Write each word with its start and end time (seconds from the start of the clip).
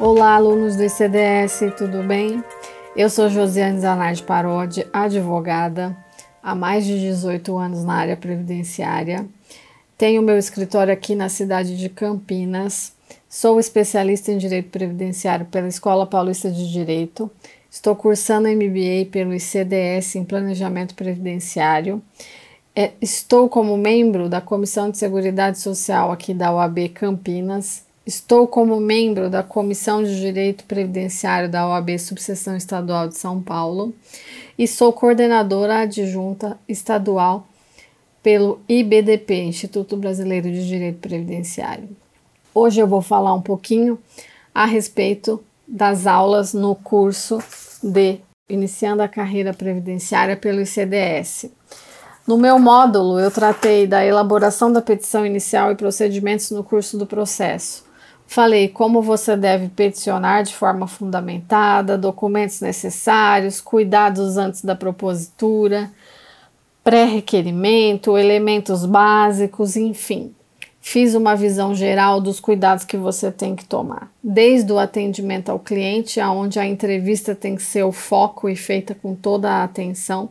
Olá, 0.00 0.36
alunos 0.36 0.76
do 0.76 0.84
ICDS, 0.84 1.74
tudo 1.76 2.04
bem? 2.04 2.44
Eu 2.94 3.10
sou 3.10 3.28
Josiane 3.28 3.80
Zanardi 3.80 4.22
Parodi, 4.22 4.86
advogada, 4.92 5.96
há 6.40 6.54
mais 6.54 6.86
de 6.86 7.00
18 7.00 7.58
anos 7.58 7.82
na 7.82 7.94
área 7.94 8.16
previdenciária. 8.16 9.26
Tenho 9.96 10.22
meu 10.22 10.38
escritório 10.38 10.92
aqui 10.92 11.16
na 11.16 11.28
cidade 11.28 11.76
de 11.76 11.88
Campinas. 11.88 12.92
Sou 13.28 13.58
especialista 13.58 14.30
em 14.30 14.38
Direito 14.38 14.70
Previdenciário 14.70 15.46
pela 15.46 15.66
Escola 15.66 16.06
Paulista 16.06 16.48
de 16.48 16.70
Direito. 16.70 17.28
Estou 17.68 17.96
cursando 17.96 18.48
MBA 18.48 19.10
pelo 19.10 19.34
ICDS 19.34 20.14
em 20.14 20.22
Planejamento 20.22 20.94
Previdenciário. 20.94 22.00
É, 22.74 22.92
estou 23.02 23.48
como 23.48 23.76
membro 23.76 24.28
da 24.28 24.40
Comissão 24.40 24.92
de 24.92 24.96
Seguridade 24.96 25.58
Social 25.58 26.12
aqui 26.12 26.32
da 26.32 26.52
OAB 26.52 26.88
Campinas 26.90 27.87
Estou 28.08 28.48
como 28.48 28.80
membro 28.80 29.28
da 29.28 29.42
Comissão 29.42 30.02
de 30.02 30.18
Direito 30.18 30.64
Previdenciário 30.64 31.46
da 31.46 31.68
OAB 31.68 31.98
Subseção 31.98 32.56
Estadual 32.56 33.06
de 33.06 33.18
São 33.18 33.42
Paulo 33.42 33.94
e 34.58 34.66
sou 34.66 34.94
coordenadora 34.94 35.80
adjunta 35.80 36.58
estadual 36.66 37.46
pelo 38.22 38.62
IBDP, 38.66 39.42
Instituto 39.42 39.94
Brasileiro 39.94 40.50
de 40.50 40.66
Direito 40.66 41.00
Previdenciário. 41.00 41.90
Hoje 42.54 42.80
eu 42.80 42.86
vou 42.86 43.02
falar 43.02 43.34
um 43.34 43.42
pouquinho 43.42 43.98
a 44.54 44.64
respeito 44.64 45.44
das 45.66 46.06
aulas 46.06 46.54
no 46.54 46.74
curso 46.76 47.42
de 47.82 48.20
Iniciando 48.48 49.02
a 49.02 49.08
Carreira 49.08 49.52
Previdenciária 49.52 50.34
pelo 50.34 50.62
ICDS. 50.62 51.50
No 52.26 52.38
meu 52.38 52.58
módulo, 52.58 53.20
eu 53.20 53.30
tratei 53.30 53.86
da 53.86 54.02
elaboração 54.02 54.72
da 54.72 54.80
petição 54.80 55.26
inicial 55.26 55.72
e 55.72 55.76
procedimentos 55.76 56.50
no 56.50 56.64
curso 56.64 56.96
do 56.96 57.04
processo. 57.04 57.86
Falei 58.30 58.68
como 58.68 59.00
você 59.00 59.34
deve 59.34 59.68
peticionar 59.68 60.42
de 60.42 60.54
forma 60.54 60.86
fundamentada, 60.86 61.96
documentos 61.96 62.60
necessários, 62.60 63.58
cuidados 63.58 64.36
antes 64.36 64.62
da 64.62 64.76
propositura, 64.76 65.90
pré-requerimento, 66.84 68.18
elementos 68.18 68.84
básicos, 68.84 69.78
enfim. 69.78 70.34
Fiz 70.78 71.14
uma 71.14 71.34
visão 71.34 71.74
geral 71.74 72.20
dos 72.20 72.38
cuidados 72.38 72.84
que 72.84 72.98
você 72.98 73.32
tem 73.32 73.56
que 73.56 73.64
tomar, 73.64 74.12
desde 74.22 74.70
o 74.74 74.78
atendimento 74.78 75.48
ao 75.48 75.58
cliente, 75.58 76.20
aonde 76.20 76.58
a 76.58 76.66
entrevista 76.66 77.34
tem 77.34 77.56
que 77.56 77.62
ser 77.62 77.84
o 77.84 77.92
foco 77.92 78.46
e 78.46 78.54
feita 78.54 78.94
com 78.94 79.14
toda 79.14 79.50
a 79.50 79.64
atenção, 79.64 80.28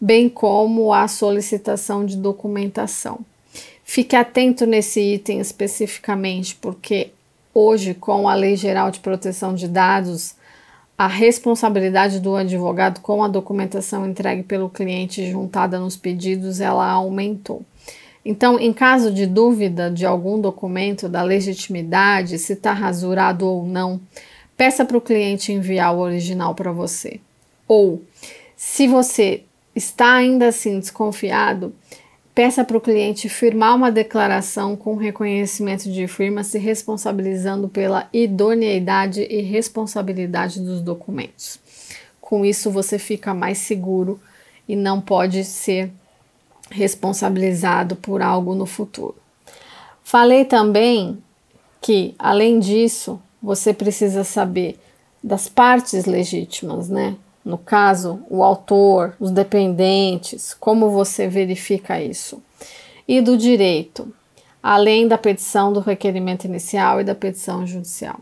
bem 0.00 0.28
como 0.28 0.92
a 0.92 1.06
solicitação 1.06 2.04
de 2.04 2.16
documentação. 2.16 3.20
Fique 3.84 4.16
atento 4.16 4.66
nesse 4.66 5.00
item 5.00 5.38
especificamente, 5.38 6.56
porque 6.56 7.12
Hoje, 7.54 7.94
com 7.94 8.28
a 8.28 8.34
Lei 8.34 8.56
Geral 8.56 8.90
de 8.90 9.00
Proteção 9.00 9.54
de 9.54 9.66
Dados, 9.66 10.34
a 10.96 11.06
responsabilidade 11.06 12.20
do 12.20 12.34
advogado 12.34 13.00
com 13.00 13.22
a 13.22 13.28
documentação 13.28 14.06
entregue 14.06 14.42
pelo 14.42 14.68
cliente 14.68 15.30
juntada 15.30 15.78
nos 15.78 15.96
pedidos, 15.96 16.60
ela 16.60 16.88
aumentou. 16.90 17.62
Então, 18.24 18.58
em 18.58 18.72
caso 18.72 19.12
de 19.12 19.26
dúvida 19.26 19.90
de 19.90 20.04
algum 20.04 20.40
documento 20.40 21.08
da 21.08 21.22
legitimidade, 21.22 22.38
se 22.38 22.52
está 22.52 22.72
rasurado 22.72 23.46
ou 23.46 23.64
não, 23.64 24.00
peça 24.56 24.84
para 24.84 24.98
o 24.98 25.00
cliente 25.00 25.52
enviar 25.52 25.94
o 25.94 26.00
original 26.00 26.54
para 26.54 26.72
você. 26.72 27.20
Ou, 27.66 28.02
se 28.56 28.86
você 28.88 29.44
está 29.74 30.14
ainda 30.14 30.48
assim 30.48 30.80
desconfiado, 30.80 31.72
Peça 32.38 32.64
para 32.64 32.76
o 32.76 32.80
cliente 32.80 33.28
firmar 33.28 33.74
uma 33.74 33.90
declaração 33.90 34.76
com 34.76 34.94
reconhecimento 34.94 35.90
de 35.90 36.06
firma, 36.06 36.44
se 36.44 36.56
responsabilizando 36.56 37.68
pela 37.68 38.08
idoneidade 38.12 39.26
e 39.28 39.42
responsabilidade 39.42 40.60
dos 40.60 40.80
documentos. 40.80 41.58
Com 42.20 42.44
isso, 42.44 42.70
você 42.70 42.96
fica 42.96 43.34
mais 43.34 43.58
seguro 43.58 44.20
e 44.68 44.76
não 44.76 45.00
pode 45.00 45.42
ser 45.42 45.90
responsabilizado 46.70 47.96
por 47.96 48.22
algo 48.22 48.54
no 48.54 48.66
futuro. 48.66 49.16
Falei 50.04 50.44
também 50.44 51.18
que, 51.80 52.14
além 52.16 52.60
disso, 52.60 53.20
você 53.42 53.74
precisa 53.74 54.22
saber 54.22 54.78
das 55.20 55.48
partes 55.48 56.04
legítimas, 56.04 56.88
né? 56.88 57.16
No 57.48 57.56
caso, 57.56 58.20
o 58.28 58.44
autor, 58.44 59.16
os 59.18 59.30
dependentes, 59.30 60.52
como 60.52 60.90
você 60.90 61.26
verifica 61.26 61.98
isso? 61.98 62.42
E 63.08 63.22
do 63.22 63.38
direito, 63.38 64.12
além 64.62 65.08
da 65.08 65.16
petição 65.16 65.72
do 65.72 65.80
requerimento 65.80 66.44
inicial 66.44 67.00
e 67.00 67.04
da 67.04 67.14
petição 67.14 67.66
judicial. 67.66 68.20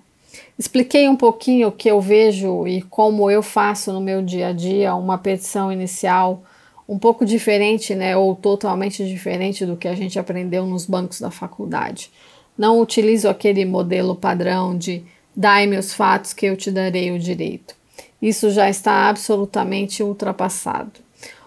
Expliquei 0.56 1.08
um 1.08 1.16
pouquinho 1.16 1.68
o 1.68 1.72
que 1.72 1.90
eu 1.90 2.00
vejo 2.00 2.68
e 2.68 2.82
como 2.82 3.28
eu 3.28 3.42
faço 3.42 3.92
no 3.92 4.00
meu 4.00 4.22
dia 4.22 4.48
a 4.48 4.52
dia 4.52 4.94
uma 4.94 5.18
petição 5.18 5.72
inicial 5.72 6.44
um 6.88 6.96
pouco 6.96 7.24
diferente, 7.26 7.96
né, 7.96 8.16
ou 8.16 8.36
totalmente 8.36 9.04
diferente 9.04 9.66
do 9.66 9.76
que 9.76 9.88
a 9.88 9.94
gente 9.96 10.20
aprendeu 10.20 10.64
nos 10.64 10.86
bancos 10.86 11.20
da 11.20 11.32
faculdade. 11.32 12.12
Não 12.56 12.80
utilizo 12.80 13.28
aquele 13.28 13.64
modelo 13.64 14.14
padrão 14.14 14.78
de 14.78 15.02
dai-me 15.34 15.76
os 15.76 15.92
fatos 15.92 16.32
que 16.32 16.46
eu 16.46 16.56
te 16.56 16.70
darei 16.70 17.10
o 17.10 17.18
direito. 17.18 17.75
Isso 18.20 18.50
já 18.50 18.68
está 18.68 19.08
absolutamente 19.08 20.02
ultrapassado. 20.02 20.92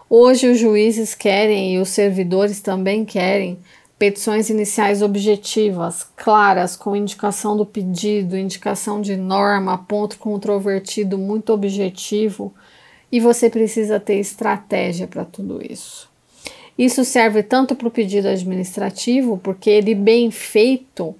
Hoje 0.09 0.47
os 0.47 0.57
juízes 0.57 1.13
querem 1.13 1.75
e 1.75 1.79
os 1.79 1.89
servidores 1.89 2.59
também 2.61 3.05
querem 3.05 3.59
petições 3.99 4.49
iniciais 4.49 5.01
objetivas, 5.01 6.07
claras, 6.15 6.77
com 6.77 6.95
indicação 6.95 7.57
do 7.57 7.65
pedido, 7.65 8.37
indicação 8.37 9.01
de 9.01 9.17
norma, 9.17 9.77
ponto 9.77 10.17
controvertido 10.17 11.17
muito 11.17 11.51
objetivo, 11.51 12.53
e 13.11 13.19
você 13.19 13.49
precisa 13.49 13.99
ter 13.99 14.15
estratégia 14.15 15.05
para 15.05 15.25
tudo 15.25 15.59
isso. 15.61 16.09
Isso 16.77 17.03
serve 17.03 17.43
tanto 17.43 17.75
para 17.75 17.89
o 17.89 17.91
pedido 17.91 18.29
administrativo, 18.29 19.37
porque 19.37 19.69
ele 19.69 19.93
bem 19.93 20.31
feito, 20.31 21.13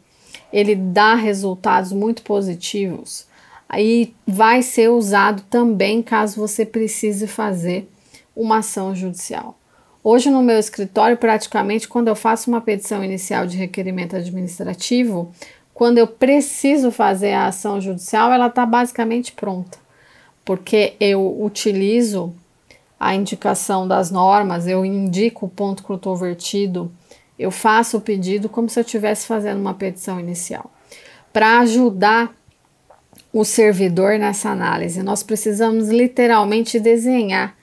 ele 0.54 0.74
dá 0.74 1.16
resultados 1.16 1.92
muito 1.92 2.22
positivos, 2.22 3.28
aí 3.70 4.16
vai 4.26 4.64
ser 4.64 4.90
usado 4.90 5.44
também 5.50 6.02
caso 6.02 6.42
você 6.42 6.66
precise 6.66 7.28
fazer 7.28 7.88
uma 8.36 8.58
ação 8.58 8.96
judicial. 8.96 9.56
Hoje 10.04 10.32
no 10.32 10.42
meu 10.42 10.58
escritório, 10.58 11.16
praticamente 11.18 11.88
quando 11.88 12.08
eu 12.08 12.16
faço 12.16 12.50
uma 12.50 12.62
petição 12.62 13.04
inicial 13.04 13.46
de 13.46 13.58
requerimento 13.58 14.16
administrativo, 14.16 15.32
quando 15.74 16.00
eu 16.00 16.08
preciso 16.08 16.92
fazer 16.92 17.34
a 17.34 17.48
ação 17.48 17.80
judicial, 17.80 18.32
ela 18.34 18.48
está 18.48 18.66
basicamente 18.66 19.34
pronta, 19.34 19.78
porque 20.44 20.96
eu 21.00 21.42
utilizo 21.42 22.34
a 23.00 23.14
indicação 23.14 23.88
das 23.88 24.10
normas, 24.10 24.68
eu 24.68 24.84
indico 24.84 25.46
o 25.46 25.50
ponto 25.50 25.84
controvertido, 25.84 26.92
eu 27.38 27.52
faço 27.52 27.98
o 27.98 28.02
pedido 28.02 28.50
como 28.50 28.68
se 28.68 28.80
eu 28.80 28.84
estivesse 28.84 29.26
fazendo 29.26 29.62
uma 29.62 29.74
petição 29.74 30.20
inicial, 30.20 30.70
para 31.32 31.60
ajudar 31.60 32.36
o 33.32 33.44
servidor 33.44 34.18
nessa 34.18 34.50
análise. 34.50 35.04
Nós 35.04 35.24
precisamos 35.24 35.90
literalmente 35.90 36.80
desenhar. 36.80 37.56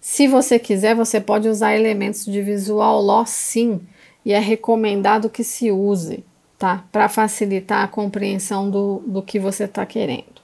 Se 0.00 0.26
você 0.26 0.58
quiser, 0.58 0.94
você 0.94 1.20
pode 1.20 1.48
usar 1.48 1.76
elementos 1.76 2.24
de 2.24 2.40
visual 2.40 3.02
law 3.02 3.24
sim, 3.26 3.80
e 4.24 4.32
é 4.32 4.38
recomendado 4.38 5.30
que 5.30 5.42
se 5.42 5.70
use, 5.70 6.24
tá? 6.58 6.84
Para 6.92 7.08
facilitar 7.08 7.84
a 7.84 7.88
compreensão 7.88 8.70
do, 8.70 9.02
do 9.06 9.22
que 9.22 9.38
você 9.38 9.64
está 9.64 9.84
querendo. 9.86 10.40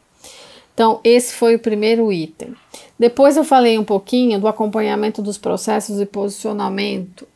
Então, 0.75 1.00
esse 1.03 1.33
foi 1.33 1.54
o 1.54 1.59
primeiro 1.59 2.12
item. 2.12 2.54
Depois 2.98 3.37
eu 3.37 3.44
falei 3.44 3.78
um 3.78 3.84
pouquinho 3.84 4.38
do 4.38 4.47
acompanhamento 4.47 5.22
dos 5.22 5.38
processos 5.38 6.00
e 6.00 6.06
posicionamento. 6.06 7.27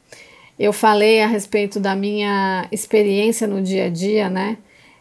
Eu 0.59 0.75
falei 0.75 1.23
a 1.23 1.27
respeito 1.27 1.81
da 1.81 1.97
minha 1.97 2.67
experiência 2.71 3.47
no 3.47 3.63
dia 3.63 3.87
a 3.87 3.89
dia, 3.89 4.29
né? 4.29 4.59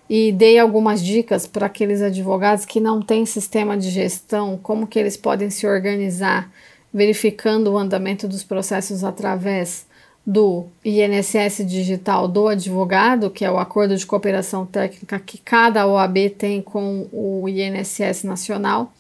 E 0.10 0.32
dei 0.32 0.58
algumas 0.58 1.04
dicas 1.04 1.46
para 1.46 1.68
aqueles 1.68 2.02
advogados 2.02 2.66
que 2.66 2.80
não 2.80 3.02
têm 3.02 3.26
sistema 3.26 3.78
de 3.78 3.90
gestão, 3.92 4.60
como 4.62 4.88
que 4.88 4.98
eles 4.98 5.16
podem 5.16 5.52
se 5.52 5.68
organizar, 5.68 6.52
verificando 6.92 7.72
o 7.72 7.78
andamento 7.78 8.28
dos 8.28 8.44
processos 8.44 9.04
através 9.04 9.86
do 10.26 10.66
INSS 10.84 11.66
digital 11.66 12.28
do 12.28 12.48
advogado, 12.48 13.30
que 13.30 13.46
é 13.46 13.52
o 13.52 13.60
acordo 13.60 13.96
de 13.96 14.06
cooperação 14.06 14.66
técnica 14.66 15.20
que 15.20 15.38
cada 15.38 15.88
OAB 15.88 16.30
tem 16.38 16.62
com 16.62 17.08
o 17.12 17.48
INSS 17.48 18.24
nacional. 18.24 18.92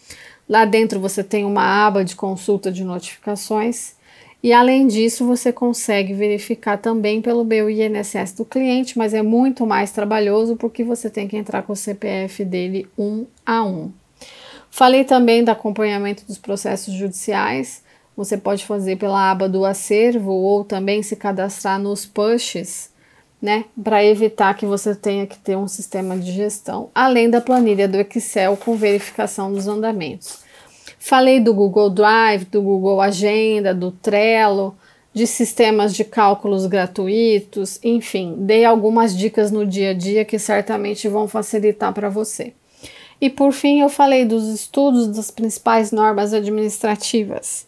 Lá 0.47 0.65
dentro 0.65 0.99
você 0.99 1.23
tem 1.23 1.43
uma 1.43 1.87
aba 1.87 2.05
de 2.05 2.15
consulta 2.15 2.71
de 2.71 2.83
notificações 2.83 3.93
e 4.41 4.53
além 4.53 4.87
disso, 4.87 5.25
você 5.25 5.51
consegue 5.51 6.13
verificar 6.13 6.77
também 6.77 7.21
pelo 7.21 7.43
meu 7.43 7.69
INSS 7.69 8.33
do 8.33 8.45
cliente, 8.45 8.97
mas 8.97 9.13
é 9.13 9.21
muito 9.21 9.65
mais 9.65 9.91
trabalhoso 9.91 10.55
porque 10.55 10.83
você 10.83 11.09
tem 11.09 11.27
que 11.27 11.35
entrar 11.35 11.63
com 11.63 11.73
o 11.73 11.75
CPF 11.75 12.45
dele 12.45 12.87
um 12.97 13.25
a 13.45 13.63
um. 13.63 13.91
Falei 14.71 15.03
também 15.03 15.43
do 15.43 15.49
acompanhamento 15.49 16.25
dos 16.25 16.37
processos 16.37 16.93
judiciais. 16.93 17.83
Você 18.15 18.37
pode 18.37 18.65
fazer 18.65 18.97
pela 18.97 19.29
aba 19.29 19.49
do 19.49 19.65
acervo 19.65 20.31
ou 20.31 20.63
também 20.63 21.03
se 21.03 21.17
cadastrar 21.17 21.77
nos 21.77 22.05
pushes 22.05 22.91
né, 23.41 23.65
para 23.81 24.03
evitar 24.03 24.53
que 24.53 24.65
você 24.65 24.93
tenha 24.95 25.25
que 25.25 25.37
ter 25.37 25.57
um 25.57 25.67
sistema 25.67 26.17
de 26.17 26.31
gestão, 26.31 26.89
além 26.93 27.29
da 27.29 27.39
planilha 27.39 27.87
do 27.87 27.97
Excel 27.97 28.57
com 28.57 28.75
verificação 28.75 29.51
dos 29.51 29.67
andamentos. 29.67 30.48
Falei 31.09 31.39
do 31.39 31.55
Google 31.55 31.89
Drive, 31.89 32.45
do 32.45 32.61
Google 32.61 33.01
Agenda, 33.01 33.73
do 33.73 33.89
Trello, 33.89 34.77
de 35.11 35.25
sistemas 35.25 35.95
de 35.95 36.03
cálculos 36.03 36.67
gratuitos, 36.67 37.79
enfim, 37.83 38.35
dei 38.37 38.63
algumas 38.63 39.17
dicas 39.17 39.49
no 39.49 39.65
dia 39.65 39.89
a 39.89 39.93
dia 39.95 40.23
que 40.23 40.37
certamente 40.37 41.07
vão 41.07 41.27
facilitar 41.27 41.91
para 41.95 42.09
você. 42.09 42.53
E 43.19 43.27
por 43.27 43.51
fim, 43.51 43.81
eu 43.81 43.89
falei 43.89 44.23
dos 44.23 44.47
estudos 44.49 45.07
das 45.07 45.31
principais 45.31 45.91
normas 45.91 46.31
administrativas, 46.31 47.65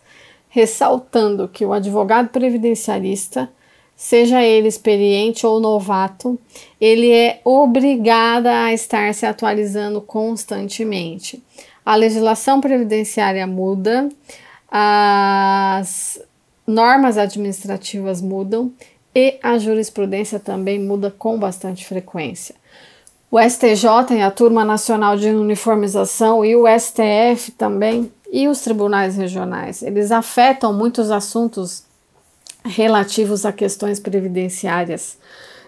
ressaltando 0.47 1.47
que 1.47 1.65
o 1.65 1.73
advogado 1.73 2.29
previdenciarista, 2.29 3.49
seja 3.95 4.43
ele 4.43 4.67
experiente 4.67 5.47
ou 5.47 5.59
novato, 5.59 6.39
ele 6.79 7.11
é 7.11 7.41
obrigado 7.43 8.45
a 8.45 8.71
estar 8.71 9.11
se 9.15 9.25
atualizando 9.25 9.99
constantemente. 9.99 11.41
A 11.85 11.95
legislação 11.95 12.61
previdenciária 12.61 13.45
muda, 13.47 14.09
as 14.69 16.21
normas 16.65 17.17
administrativas 17.17 18.21
mudam 18.21 18.71
e 19.13 19.39
a 19.41 19.57
jurisprudência 19.57 20.39
também 20.39 20.79
muda 20.79 21.11
com 21.11 21.37
bastante 21.37 21.85
frequência. 21.85 22.55
O 23.29 23.39
STJ 23.39 24.15
e 24.17 24.21
a 24.21 24.29
Turma 24.29 24.63
Nacional 24.63 25.17
de 25.17 25.29
Uniformização 25.29 26.43
e 26.43 26.55
o 26.55 26.65
STF 26.67 27.51
também 27.51 28.11
e 28.31 28.47
os 28.47 28.61
tribunais 28.61 29.17
regionais, 29.17 29.81
eles 29.81 30.11
afetam 30.11 30.73
muitos 30.73 31.11
assuntos 31.11 31.83
relativos 32.63 33.45
a 33.45 33.51
questões 33.51 33.99
previdenciárias. 33.99 35.17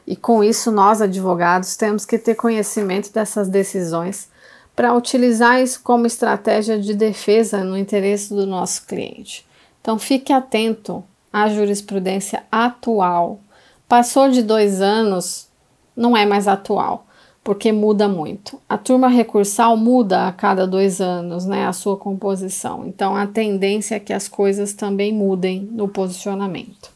E 0.06 0.15
com 0.15 0.44
isso, 0.44 0.71
nós 0.71 1.01
advogados 1.01 1.75
temos 1.75 2.06
que 2.06 2.18
ter 2.18 2.36
conhecimento 2.36 3.12
dessas 3.12 3.48
decisões 3.48 4.30
para 4.75 4.94
utilizar 4.94 5.62
isso 5.62 5.81
como 5.84 6.08
estratégia 6.08 6.80
de 6.80 6.94
defesa 6.94 7.64
no 7.64 7.78
interesse 7.78 8.34
do 8.34 8.48
nosso 8.48 8.86
cliente. 8.86 9.46
Então 9.81 10.00
fique 10.00 10.34
atento 10.34 11.04
à 11.31 11.50
jurisprudência 11.50 12.44
atual. 12.52 13.40
Passou 13.88 14.30
de 14.30 14.42
dois 14.42 14.81
anos, 14.81 15.48
não 15.96 16.18
é 16.18 16.25
mais 16.25 16.48
atual, 16.48 17.06
porque 17.44 17.72
muda 17.72 18.08
muito. 18.08 18.60
A 18.68 18.78
turma 18.78 19.08
recursal 19.08 19.78
muda 19.78 20.28
a 20.28 20.31
cada 20.31 20.66
dois 20.66 21.02
anos, 21.02 21.46
né, 21.46 21.68
a 21.68 21.74
sua 21.74 21.98
composição. 21.98 22.86
Então 22.88 23.16
a 23.16 23.28
tendência 23.28 23.96
é 23.96 24.00
que 24.00 24.14
as 24.14 24.28
coisas 24.28 24.74
também 24.74 25.14
mudem 25.14 25.70
no 25.72 25.88
posicionamento. 25.88 26.92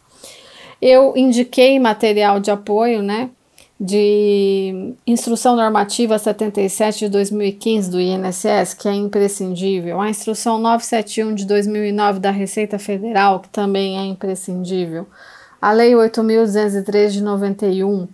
Eu 0.81 1.13
indiquei 1.15 1.79
material 1.79 2.39
de 2.39 2.49
apoio, 2.49 3.01
né, 3.01 3.29
de 3.79 4.95
Instrução 5.05 5.55
Normativa 5.55 6.17
77 6.17 6.99
de 6.99 7.09
2015 7.09 7.91
do 7.91 8.01
INSS, 8.01 8.73
que 8.73 8.87
é 8.87 8.93
imprescindível, 8.93 10.01
a 10.01 10.09
Instrução 10.09 10.57
971 10.57 11.35
de 11.35 11.45
2009 11.45 12.19
da 12.19 12.31
Receita 12.31 12.79
Federal, 12.79 13.39
que 13.39 13.49
também 13.49 13.99
é 13.99 14.05
imprescindível, 14.05 15.07
a 15.61 15.71
Lei 15.71 15.91
8.203 15.93 17.09
de 17.09 17.21
91, 17.21 18.07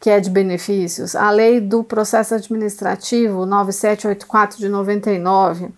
que 0.00 0.08
é 0.08 0.18
de 0.18 0.30
benefícios, 0.30 1.14
a 1.14 1.30
Lei 1.30 1.60
do 1.60 1.84
Processo 1.84 2.34
Administrativo 2.34 3.44
9784 3.44 4.58
de 4.58 4.68
99. 4.68 5.68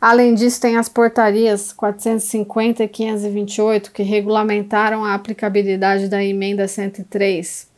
Além 0.00 0.34
disso, 0.34 0.60
tem 0.60 0.76
as 0.76 0.88
portarias 0.88 1.72
450 1.72 2.84
e 2.84 2.88
528 2.88 3.90
que 3.90 4.02
regulamentaram 4.04 5.04
a 5.04 5.14
aplicabilidade 5.14 6.08
da 6.08 6.22
emenda 6.22 6.68
103 6.68 7.74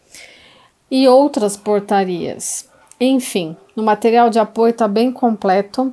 e 0.90 1.06
outras 1.06 1.56
portarias. 1.56 2.69
Enfim, 3.00 3.56
no 3.76 3.82
material 3.82 4.31
de 4.31 4.38
apoio 4.38 4.70
está 4.70 4.88
bem 4.88 5.12
completo. 5.12 5.93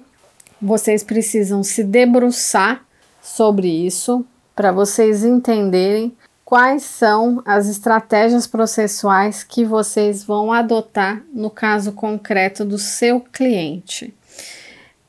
Vocês 0.62 1.04
precisam 1.04 1.64
se 1.64 1.84
debruçar 1.84 2.84
sobre 3.22 3.68
isso 3.68 4.26
para 4.56 4.72
vocês 4.72 5.24
entenderem 5.24 6.16
quais 6.46 6.84
são 6.84 7.42
as 7.46 7.68
estratégias 7.68 8.48
processuais 8.48 9.44
que 9.44 9.66
vocês 9.66 10.24
vão 10.24 10.52
adotar 10.52 11.22
no 11.34 11.50
caso 11.50 11.92
concreto 11.92 12.64
do 12.64 12.78
seu 12.78 13.20
cliente. 13.20 14.14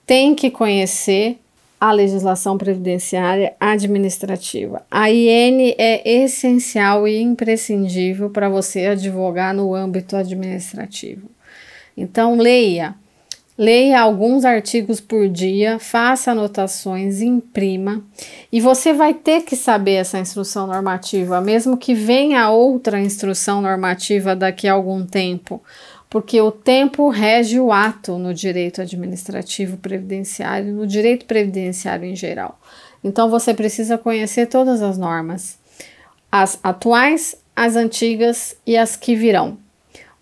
Tem 0.04 0.34
que 0.34 0.50
conhecer 0.50 1.38
a 1.80 1.92
legislação 1.92 2.56
previdenciária 2.56 3.54
administrativa. 3.60 4.82
A 4.90 5.10
IN 5.10 5.74
é 5.78 6.22
essencial 6.22 7.06
e 7.06 7.20
imprescindível 7.20 8.30
para 8.30 8.48
você 8.48 8.86
advogar 8.86 9.54
no 9.54 9.74
âmbito 9.74 10.16
administrativo. 10.16 11.28
Então, 11.96 12.36
leia. 12.36 12.94
Leia 13.58 14.02
alguns 14.02 14.44
artigos 14.44 15.00
por 15.00 15.30
dia, 15.30 15.78
faça 15.78 16.32
anotações, 16.32 17.22
imprima, 17.22 18.04
e 18.52 18.60
você 18.60 18.92
vai 18.92 19.14
ter 19.14 19.44
que 19.44 19.56
saber 19.56 19.94
essa 19.94 20.18
instrução 20.18 20.66
normativa, 20.66 21.40
mesmo 21.40 21.78
que 21.78 21.94
venha 21.94 22.50
outra 22.50 23.00
instrução 23.00 23.62
normativa 23.62 24.36
daqui 24.36 24.68
a 24.68 24.74
algum 24.74 25.06
tempo 25.06 25.62
porque 26.16 26.40
o 26.40 26.50
tempo 26.50 27.10
rege 27.10 27.60
o 27.60 27.70
ato 27.70 28.16
no 28.16 28.32
direito 28.32 28.80
administrativo 28.80 29.76
previdenciário, 29.76 30.72
no 30.72 30.86
direito 30.86 31.26
previdenciário 31.26 32.06
em 32.06 32.16
geral. 32.16 32.58
Então 33.04 33.28
você 33.28 33.52
precisa 33.52 33.98
conhecer 33.98 34.46
todas 34.46 34.80
as 34.80 34.96
normas, 34.96 35.58
as 36.32 36.58
atuais, 36.62 37.36
as 37.54 37.76
antigas 37.76 38.56
e 38.66 38.78
as 38.78 38.96
que 38.96 39.14
virão. 39.14 39.58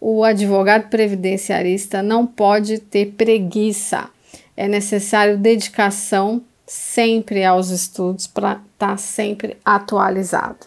O 0.00 0.24
advogado 0.24 0.90
previdenciarista 0.90 2.02
não 2.02 2.26
pode 2.26 2.78
ter 2.78 3.12
preguiça. 3.12 4.10
É 4.56 4.66
necessário 4.66 5.38
dedicação 5.38 6.42
sempre 6.66 7.44
aos 7.44 7.70
estudos 7.70 8.26
para 8.26 8.54
estar 8.54 8.88
tá 8.88 8.96
sempre 8.96 9.58
atualizado. 9.64 10.66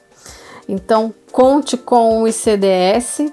Então, 0.69 1.13
conte 1.33 1.75
com 1.75 2.21
o 2.21 2.27
ICDS 2.29 3.29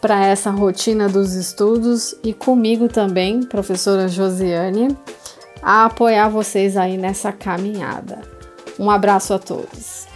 para 0.00 0.26
essa 0.26 0.50
rotina 0.50 1.08
dos 1.08 1.34
estudos 1.34 2.14
e 2.24 2.32
comigo 2.32 2.88
também, 2.88 3.42
professora 3.42 4.08
Josiane, 4.08 4.96
a 5.62 5.84
apoiar 5.84 6.28
vocês 6.28 6.76
aí 6.76 6.96
nessa 6.96 7.32
caminhada. 7.32 8.22
Um 8.78 8.90
abraço 8.90 9.34
a 9.34 9.38
todos. 9.38 10.09